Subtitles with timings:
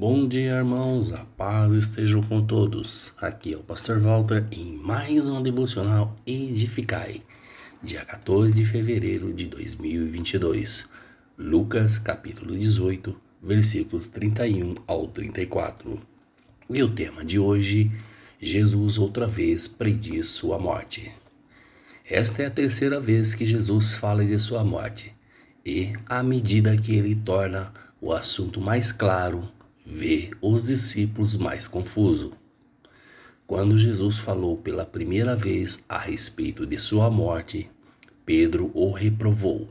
[0.00, 1.12] Bom dia, irmãos.
[1.12, 3.12] A paz esteja com todos.
[3.18, 7.20] Aqui é o Pastor Walter em mais um devocional Edificai,
[7.82, 10.88] dia 14 de fevereiro de 2022.
[11.36, 16.00] Lucas, capítulo 18, versículos 31 ao 34.
[16.70, 17.92] E o tema de hoje:
[18.40, 21.12] Jesus outra vez prediz sua morte.
[22.08, 25.14] Esta é a terceira vez que Jesus fala de sua morte,
[25.62, 27.70] e à medida que ele torna
[28.00, 29.46] o assunto mais claro,
[29.84, 32.32] vê os discípulos mais confusos.
[33.46, 37.68] Quando Jesus falou pela primeira vez a respeito de sua morte,
[38.24, 39.68] Pedro o reprovou.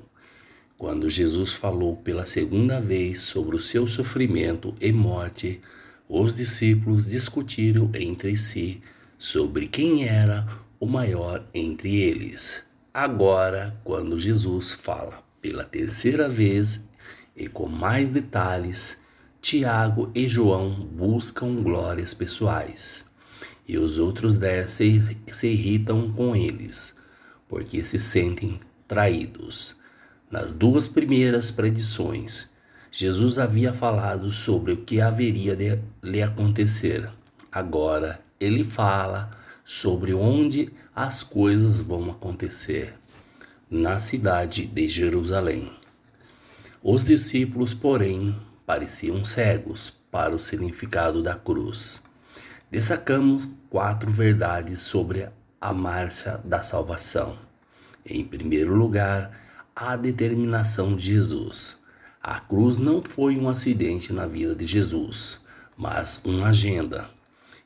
[0.78, 5.62] Quando Jesus falou pela segunda vez sobre o seu sofrimento e morte,
[6.08, 8.82] os discípulos discutiram entre si
[9.18, 10.48] sobre quem era
[10.80, 12.66] o maior entre eles.
[12.94, 16.88] Agora, quando Jesus fala pela terceira vez
[17.36, 19.00] e com mais detalhes,
[19.42, 23.06] Tiago e João buscam glórias pessoais,
[23.66, 26.94] e os outros dez se, se irritam com eles,
[27.48, 29.78] porque se sentem traídos.
[30.30, 32.50] Nas duas primeiras predições,
[32.92, 37.10] Jesus havia falado sobre o que haveria de lhe acontecer.
[37.50, 39.32] Agora ele fala
[39.64, 42.94] sobre onde as coisas vão acontecer
[43.72, 45.72] na cidade de Jerusalém.
[46.84, 48.36] Os discípulos, porém,
[48.70, 52.04] pareciam cegos para o significado da cruz.
[52.70, 55.28] Destacamos quatro verdades sobre
[55.60, 57.36] a marcha da salvação.
[58.06, 59.32] Em primeiro lugar,
[59.76, 61.80] a determinação de Jesus.
[62.22, 65.42] A cruz não foi um acidente na vida de Jesus,
[65.76, 67.10] mas uma agenda.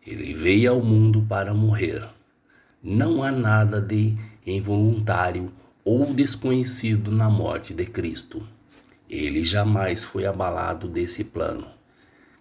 [0.08, 2.08] Ele veio ao mundo para morrer.
[2.82, 5.52] Não há nada de involuntário
[5.84, 8.42] ou desconhecido na morte de Cristo.
[9.16, 11.68] Ele jamais foi abalado desse plano,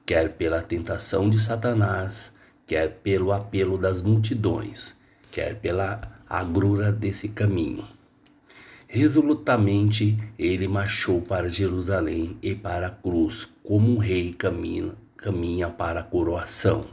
[0.07, 2.33] quer pela tentação de Satanás,
[2.67, 4.97] quer pelo apelo das multidões,
[5.31, 7.87] quer pela agrura desse caminho.
[8.89, 16.01] Resolutamente ele marchou para Jerusalém e para a cruz, como um rei caminha, caminha para
[16.01, 16.87] a coroação.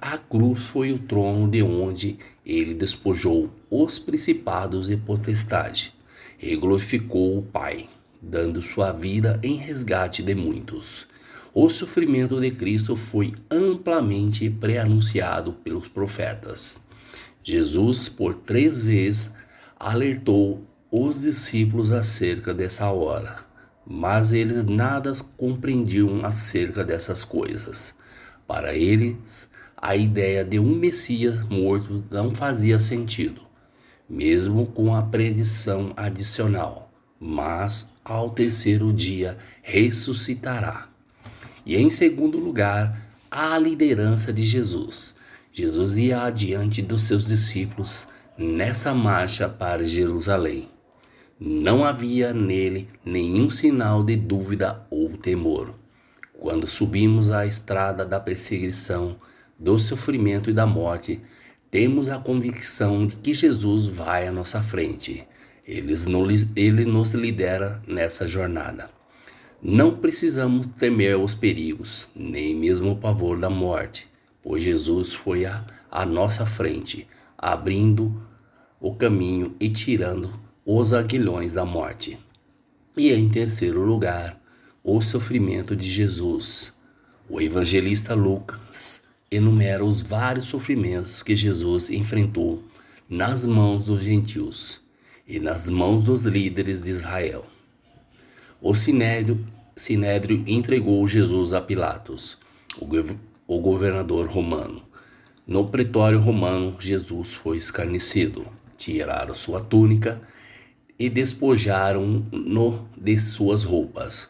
[0.00, 5.94] A cruz foi o trono de onde ele despojou os principados e potestade
[6.40, 7.90] e glorificou o Pai
[8.22, 11.08] dando sua vida em resgate de muitos.
[11.52, 16.82] O sofrimento de Cristo foi amplamente preanunciado pelos profetas.
[17.42, 19.34] Jesus, por três vezes,
[19.78, 23.44] alertou os discípulos acerca dessa hora,
[23.84, 27.94] mas eles nada compreendiam acerca dessas coisas.
[28.46, 33.42] Para eles, a ideia de um Messias morto não fazia sentido,
[34.08, 36.92] mesmo com a predição adicional
[37.24, 40.88] mas ao terceiro dia ressuscitará.
[41.64, 45.16] E em segundo lugar, a liderança de Jesus.
[45.52, 50.68] Jesus ia adiante dos seus discípulos nessa marcha para Jerusalém.
[51.38, 55.74] Não havia nele nenhum sinal de dúvida ou temor.
[56.38, 59.16] Quando subimos a estrada da perseguição,
[59.58, 61.20] do sofrimento e da morte,
[61.70, 65.26] temos a convicção de que Jesus vai à nossa frente
[65.66, 68.90] ele nos lidera nessa jornada.
[69.62, 74.08] Não precisamos temer os perigos, nem mesmo o pavor da morte,
[74.42, 77.06] pois Jesus foi à, à nossa frente,
[77.38, 78.20] abrindo
[78.80, 80.36] o caminho e tirando
[80.66, 82.18] os aguilhões da morte.
[82.96, 84.40] E em terceiro lugar,
[84.82, 86.74] o sofrimento de Jesus.
[87.28, 89.00] O evangelista Lucas
[89.30, 92.64] enumera os vários sofrimentos que Jesus enfrentou
[93.08, 94.81] nas mãos dos gentios
[95.32, 97.46] e nas mãos dos líderes de Israel.
[98.60, 99.42] O Sinédrio,
[99.74, 102.36] Sinédrio entregou Jesus a Pilatos,
[102.78, 102.86] o,
[103.46, 104.82] o governador romano.
[105.46, 108.44] No pretório romano, Jesus foi escarnecido.
[108.76, 110.20] Tiraram sua túnica
[110.98, 114.28] e despojaram-no de suas roupas.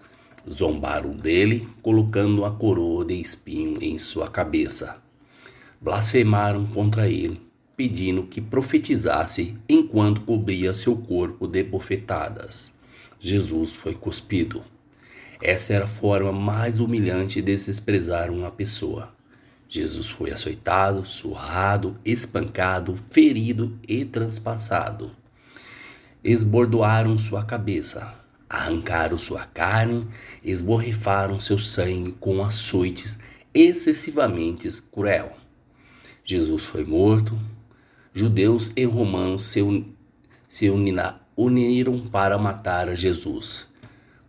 [0.49, 5.03] Zombaram dele, colocando a coroa de espinho em sua cabeça.
[5.81, 12.75] Blasfemaram contra ele pedindo que profetizasse enquanto cobria seu corpo de bofetadas.
[13.19, 14.63] Jesus foi cuspido.
[15.41, 19.13] Essa era a forma mais humilhante de desprezar uma pessoa.
[19.69, 25.11] Jesus foi açoitado, surrado, espancado, ferido e transpassado.
[26.23, 28.15] Esbordoaram sua cabeça,
[28.49, 30.07] arrancaram sua carne,
[30.45, 33.19] esborrifaram seu sangue com açoites
[33.55, 35.37] excessivamente cruel.
[36.25, 37.39] Jesus foi morto,
[38.15, 39.95] judeus e romanos se, un,
[40.49, 43.69] se uniram para matar Jesus,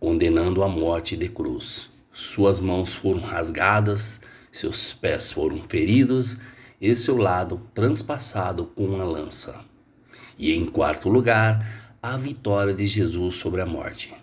[0.00, 1.90] condenando a morte de cruz.
[2.12, 4.20] Suas mãos foram rasgadas,
[4.50, 6.38] seus pés foram feridos
[6.80, 9.64] e seu lado transpassado com uma lança.
[10.38, 14.14] E em quarto lugar, a vitória de Jesus sobre a morte.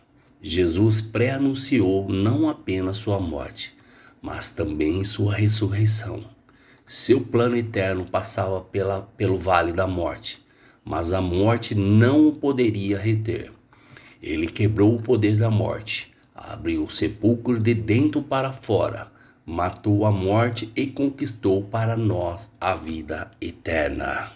[0.42, 3.76] Jesus pré-anunciou não apenas sua morte,
[4.22, 6.24] mas também sua ressurreição.
[6.86, 10.44] Seu plano eterno passava pela, pelo vale da morte,
[10.84, 13.52] mas a morte não o poderia reter.
[14.22, 19.12] Ele quebrou o poder da morte, abriu o sepulcro de dentro para fora,
[19.46, 24.32] matou a morte e conquistou para nós a vida eterna.